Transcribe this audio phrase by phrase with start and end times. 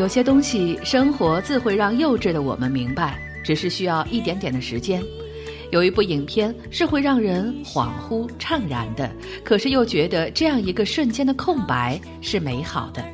[0.00, 5.02] 有些东西，生活自会让幼稚的我们明白，只是需要一点点的时间。
[5.70, 9.12] 有一部影片是会让人恍惚怅然的，
[9.44, 13.04] 可是又觉得这样一个瞬间的空白是美好的。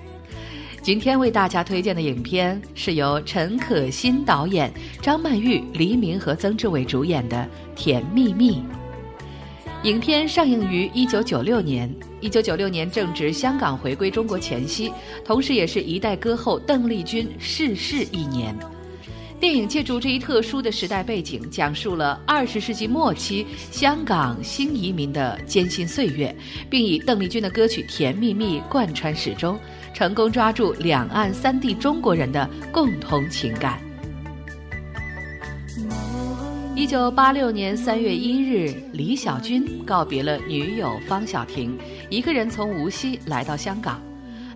[0.80, 7.36] 今天为大家推荐的影片是由陈可辛导演、张曼玉、黎明和曾志伟主演的
[7.74, 8.58] 《甜蜜蜜》。
[9.82, 11.92] 影片上映于一九九六年。
[12.20, 14.90] 一九九六年正值香港回归中国前夕，
[15.24, 18.56] 同时也是一代歌后邓丽君逝世一年。
[19.38, 26.34] 电影借助这一特殊的时代背景，讲述了二十世纪末期香港新移民的艰辛岁月，
[26.70, 29.58] 并以邓丽君的歌曲《甜蜜蜜》贯穿始终，
[29.92, 33.78] 成功抓住两岸三地中国人的共同情感。
[36.74, 41.76] 一九八六年三月一日，李小军告别了女友方小婷，
[42.08, 44.00] 一个人从无锡来到香港。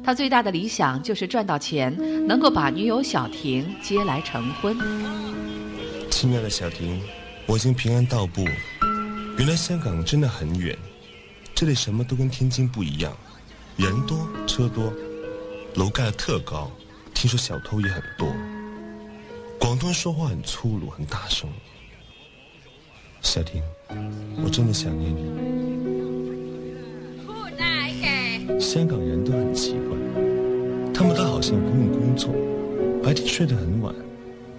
[0.03, 1.95] 他最大的理想就是赚到钱，
[2.27, 4.77] 能够把女友小婷接来成婚。
[6.11, 7.03] 亲爱的小婷，
[7.47, 8.51] 我已经平安到埗。
[9.37, 10.77] 原来香港真的很远，
[11.55, 13.15] 这里什么都跟天津不一样，
[13.77, 14.93] 人多车多，
[15.75, 16.71] 楼盖的特高，
[17.13, 18.29] 听说小偷也很多。
[19.59, 21.49] 广东人说话很粗鲁，很大声。
[23.21, 23.63] 小婷，
[24.43, 25.70] 我真的想念你。
[28.61, 29.97] 香港人都很奇怪，
[30.93, 32.31] 他们都好像不用工作，
[33.03, 33.95] 白天睡得很晚，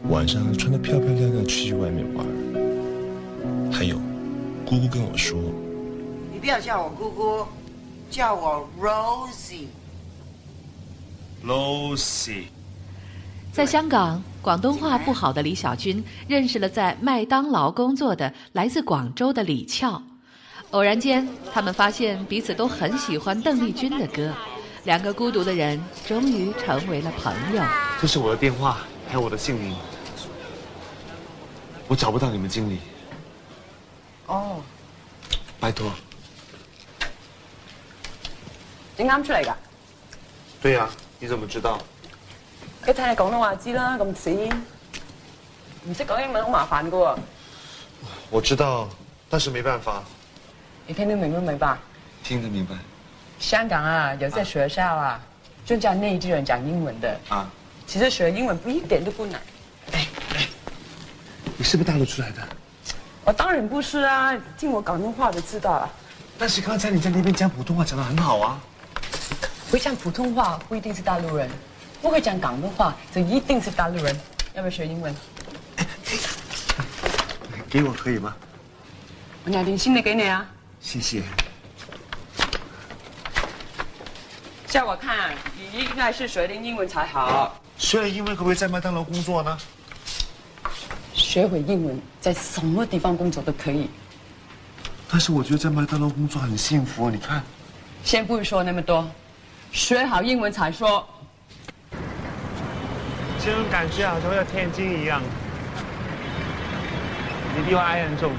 [0.09, 2.25] 晚上穿得漂漂亮亮去外面玩。
[3.71, 3.97] 还有，
[4.65, 5.39] 姑姑跟我说，
[6.33, 7.45] 你不要叫我姑姑，
[8.09, 9.67] 叫我 Rosie。
[11.45, 12.45] Rosie。
[13.51, 20.01] 在香港，广东话不好的李小军认识了在麦当劳工作的来自广州的李俏。
[20.71, 24.33] 偶然间，他们发现彼此都很喜欢邓丽君的歌，
[24.85, 27.61] 两个孤独的人终于成为了朋友。
[27.99, 28.77] 这是我的电话，
[29.09, 29.75] 还有我的姓名。
[31.89, 32.79] 我找不到你们经理。
[34.27, 34.61] 哦，
[35.59, 35.91] 拜托。
[38.95, 39.57] 你啱出嚟噶？
[40.61, 40.89] 对呀，
[41.19, 41.77] 你怎么知道？
[42.87, 47.19] 一睇你廣東話知啦，咁似，唔識講英文好麻煩噶。
[48.29, 48.87] 我知道，
[49.29, 50.01] 但是没办法。
[50.87, 51.77] 你听得明不明白？
[52.23, 52.75] 听得明白。
[53.39, 55.19] 香港啊，有些学校啊，
[55.65, 57.49] 就教内地人讲英文的啊。
[57.87, 59.41] 其实学英文不一点都不难。
[59.91, 60.47] 哎哎，
[61.57, 62.37] 你是不是大陆出来的？
[63.23, 65.89] 我当然不是啊，听我广东话就知道了。
[66.37, 68.59] 但是刚才你在那边讲普通话讲得很好啊。
[69.71, 71.49] 会讲普通话不一定是大陆人。
[72.01, 74.19] 不会讲广东话，就一定是大陆人。
[74.53, 75.15] 要不要学英文？
[77.69, 78.35] 给我可以吗？
[79.45, 80.45] 我拿点新的给你啊。
[80.81, 81.23] 谢谢。
[84.67, 87.55] 叫我看，你应该是学点英文才好。
[87.77, 89.57] 学了英文可不可以在麦当劳工作呢？
[91.13, 93.89] 学会英文，在什么地方工作都可以。
[95.09, 97.11] 但是我觉得在麦当劳工作很幸福啊！
[97.13, 97.43] 你看。
[98.03, 99.07] 先不说那么多，
[99.71, 101.07] 学好英文才说。
[103.43, 105.21] 这种感觉好像在天津一样。
[107.55, 108.31] 你比我爱很重。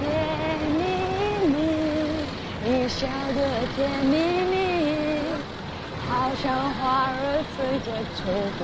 [0.00, 0.82] 甜蜜
[1.48, 1.58] 蜜，
[2.64, 3.40] 你笑的
[3.76, 4.14] 甜蜜
[4.50, 4.54] 蜜，
[6.08, 6.10] 好
[6.42, 6.44] 像
[6.74, 7.14] 花儿
[7.54, 7.56] 随
[7.86, 8.18] 着秋
[8.58, 8.60] 风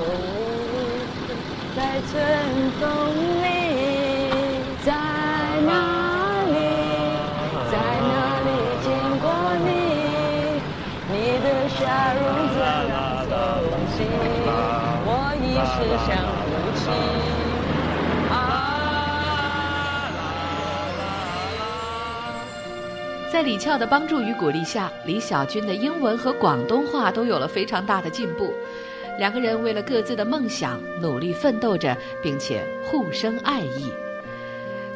[1.76, 1.78] 在
[2.10, 2.12] 春
[2.80, 2.82] 风
[3.40, 3.46] 里，
[4.84, 4.88] 在
[5.62, 5.70] 哪
[6.50, 6.54] 里，
[7.70, 8.12] 在哪
[8.42, 8.48] 里
[8.82, 8.86] 见
[9.22, 9.24] 过
[9.64, 9.68] 你？
[11.08, 11.78] 你的笑
[12.18, 12.22] 容
[12.58, 12.94] 在哪
[13.30, 13.30] 东
[13.94, 13.96] 西？
[15.06, 15.74] 我一时
[16.04, 16.10] 想
[16.50, 16.84] 不起。
[23.36, 28.50] 在李翘的帮助与鼓励下，李小军的英文和广东话都有了非常大的进步。
[29.18, 33.92] 两个人为了各自的梦想努力奋斗着，并且互生爱意。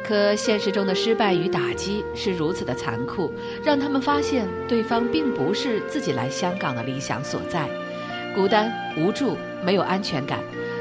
[0.03, 3.31] 可现实中的失败与打击是如此的残酷，
[3.63, 7.69] 让他们发现对方并不是自己来香港的理想所在。
[8.33, 10.39] 孤单、无助、没有安全感，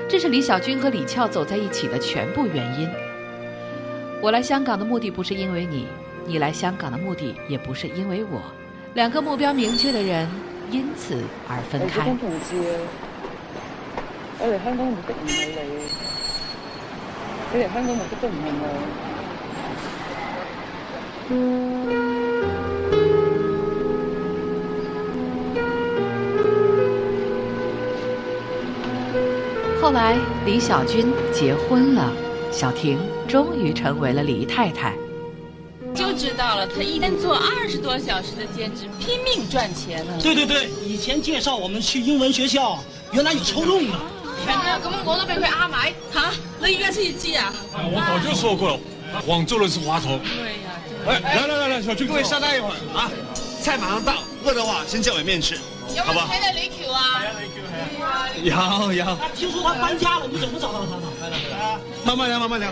[0.08, 2.88] 这是李小军和李翘走在一起的全部原因。
[4.22, 5.86] 我来香港的目的不是因为你。
[6.26, 8.40] 你来香港的目的也不是因为我，
[8.94, 10.28] 两个目标明确的人
[10.70, 12.08] 因此而分开。
[14.38, 15.62] 我嚟香港目的唔係你，
[17.52, 18.64] 你嚟香港目的都唔係我。
[29.82, 30.16] 后来，
[30.46, 32.12] 李小军结婚了，
[32.50, 34.94] 小婷终于成为了李太太。
[36.20, 40.12] 就知道了，他一天做二十多小时的兼职，拼命赚钱呢。
[40.22, 42.78] 对对对，以前介绍我们去英文学校，
[43.12, 43.98] 原来有抽中的。
[44.44, 46.30] 天啊，咁我都俾佢呃埋吓？
[46.60, 47.50] 你而家先知啊？
[47.72, 48.78] 我早就说过了，
[49.24, 50.18] 广州人是滑头。
[50.18, 50.76] 对呀。
[51.06, 53.10] 哎，来来来来，小军，各位稍待一会儿啊，
[53.62, 55.58] 菜马上到，饿的话先叫碗面吃，
[56.04, 56.28] 好吧？
[56.30, 57.24] 睇到李桥啊？
[58.42, 59.18] 有有。
[59.34, 60.96] 听说他搬家了，你怎么找到他
[61.30, 61.80] 的？
[62.04, 62.70] 慢慢聊，慢慢聊。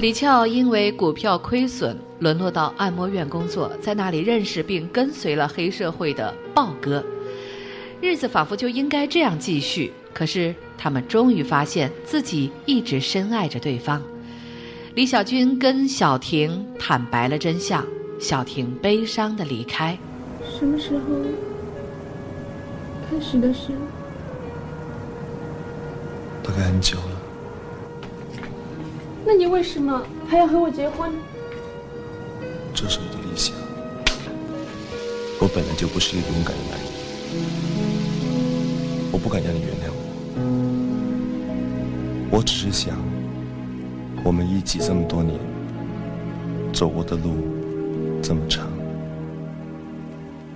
[0.00, 7.02] 李翘因为股票亏损，沦落到按摩院工作，在那里认识并跟随了黑社会的豹哥。
[8.02, 14.02] 日子仿佛就应该这样继续，可是他们终于发现自己一直深爱着对方。
[14.94, 17.82] 李小军跟小婷坦白了真相，
[18.20, 19.96] 小婷悲伤的离开。
[20.58, 21.00] 什么时候
[23.08, 23.70] 开始的事？
[26.42, 27.13] 大概很久了。
[29.26, 31.10] 那你为什么还要和我结婚？
[32.74, 33.54] 这是我的理想。
[35.40, 36.86] 我本来就不是一个勇敢的男人，
[39.12, 39.98] 我不敢让你原谅我。
[42.30, 42.96] 我只是想，
[44.24, 45.38] 我们一起这么多年，
[46.72, 47.36] 走过的路
[48.22, 48.66] 这么长，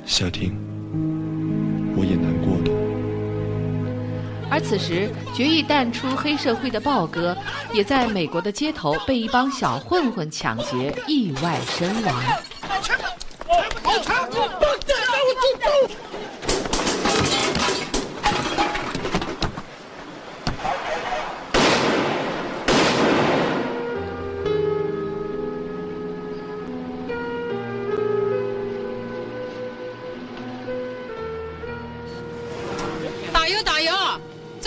[0.04, 0.56] 小婷，
[1.96, 2.88] 我也难过的。
[4.50, 7.36] 而此时，决意淡出黑社会的豹哥，
[7.72, 12.14] 也在美国的街头被一帮小混混抢劫，意外身亡。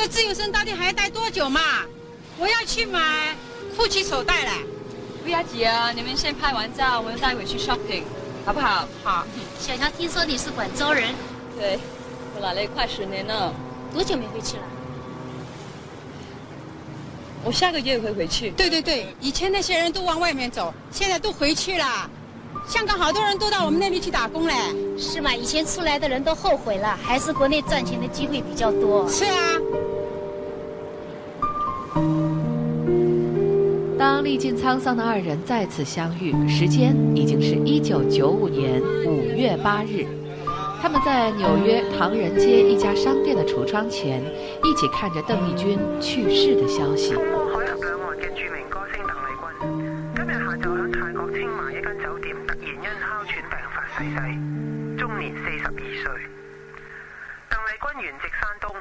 [0.08, 1.62] 自由生到底还要待多久嘛？
[2.38, 3.36] 我要去买
[3.78, 4.52] GUCCI 手袋了。
[5.24, 8.04] 不要急啊，你们先拍完照，我们带回去 shopping，
[8.44, 8.88] 好不好？
[9.04, 9.26] 好。
[9.60, 11.14] 小强听说你是广州人。
[11.60, 11.78] 对，
[12.36, 13.54] 我来了快十年了。
[13.94, 14.64] 多久没回去了？
[17.44, 18.50] 我下个月会回去。
[18.52, 22.10] 对对对，以前那些人都往外面走，现在都回去了。
[22.68, 24.56] 香港好多人都到我们那里去打工嘞。
[24.98, 25.36] 是吗？
[25.36, 29.08] 以前出来的人都后悔了，还是国内赚钱的机会比较多。
[29.08, 29.38] 是啊。
[34.24, 40.06] 历尽沧桑的二人再次相遇，时间已经是一九九五年五月八日。
[40.82, 44.22] 他们在纽约唐人街一家商店的橱窗前，
[44.64, 47.14] 一起看着邓丽君去世的消息。
[47.16, 49.46] 海峡两岸嘅著名歌星邓丽君，
[50.16, 54.18] 今日下昼喺泰國清迈一間酒店突然因哮喘病發逝世，
[54.98, 56.06] 終年四十二歲。
[57.50, 58.74] 鄧麗君原籍山東，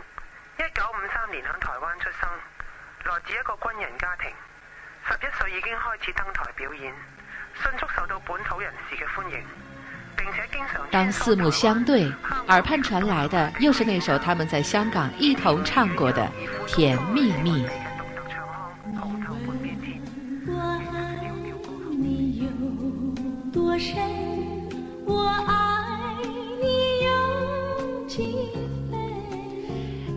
[0.56, 2.28] 一九五三年喺台灣出生，
[3.04, 4.28] 來自一個軍人家庭。
[5.09, 6.92] 十一岁已经开始登台表演，
[7.54, 9.38] 迅速受到本土人士嘅欢迎，
[10.16, 10.80] 并且经常。
[10.90, 12.11] 当四目相对，
[12.49, 16.28] 耳畔传来的又是那首他们在香港一同唱过的
[16.66, 17.66] 《甜蜜蜜》。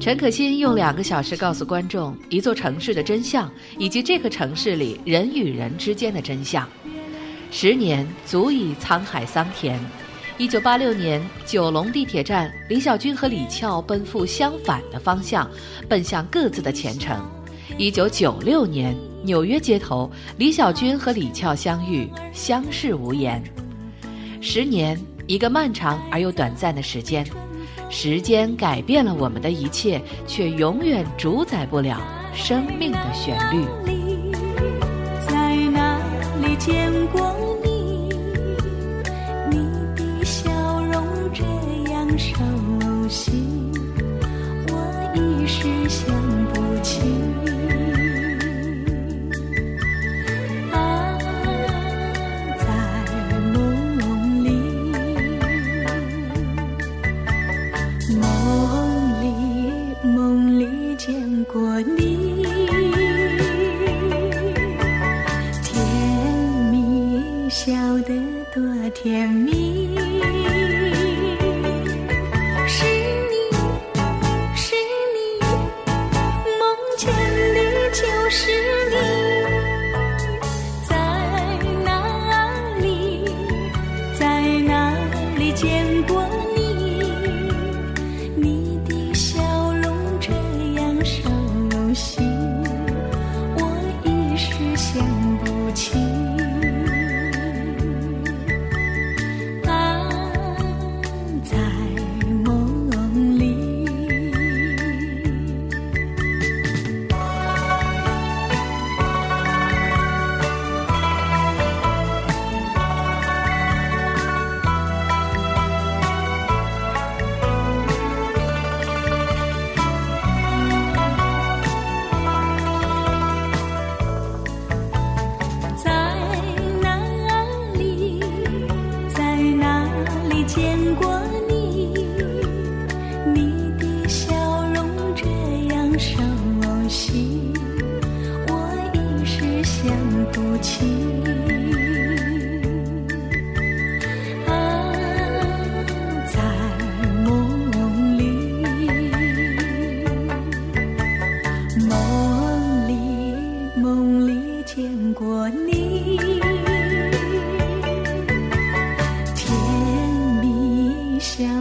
[0.03, 6.67] 陈可辛用两个小时告诉观众一座城市的真相，以及这个城市里人与人之间的真相。
[7.51, 9.79] 十年足以沧海桑田，
[10.37, 15.49] 一九八六年，九龙地铁站，李小军和李翘奔赴相反的方向，
[15.87, 17.25] 奔向各自的前程。
[17.77, 18.93] 一九九六年，
[19.23, 23.41] 纽约街头，李小军和李翘相遇，相视无言。
[24.41, 27.25] 十年，一个漫长而又短暂的时间，
[27.95, 32.01] 时间改变了我们的一切，却永远主宰不了
[32.33, 34.02] 生命的旋律。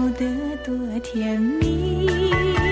[0.02, 2.71] 笑得多甜蜜。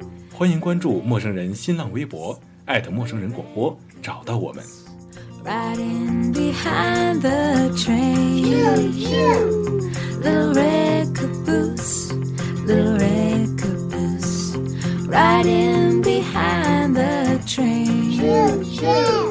[0.41, 4.65] 欢迎关注陌生人新浪微博，艾特陌生人广播，找到我们。
[10.23, 12.11] little red caboose,
[12.65, 14.57] little red caboose,
[15.07, 18.17] riding behind the train.
[18.17, 19.30] Choo, choo.